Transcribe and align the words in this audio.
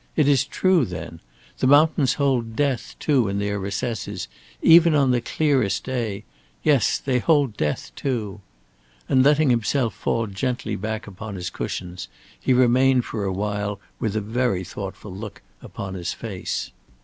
"It 0.15 0.27
is 0.27 0.45
true, 0.45 0.83
then. 0.83 1.19
The 1.59 1.67
mountains 1.67 2.15
hold 2.15 2.55
death 2.55 2.95
too 2.99 3.27
in 3.29 3.37
their 3.37 3.59
recesses 3.59 4.27
even 4.63 4.95
on 4.95 5.11
the 5.11 5.21
clearest 5.21 5.83
day 5.83 6.23
yes, 6.63 6.97
they 6.97 7.19
hold 7.19 7.55
death 7.55 7.91
too!" 7.95 8.41
And 9.07 9.21
letting 9.21 9.51
himself 9.51 9.93
fall 9.93 10.25
gently 10.25 10.75
back 10.75 11.05
upon 11.05 11.35
his 11.35 11.51
cushions, 11.51 12.07
he 12.39 12.51
remained 12.51 13.05
for 13.05 13.25
a 13.25 13.31
while 13.31 13.79
with 13.99 14.15
a 14.15 14.21
very 14.21 14.63
thoughtful 14.63 15.13
look 15.15 15.43
upon 15.61 15.93
his 15.93 16.13
face. 16.13 16.71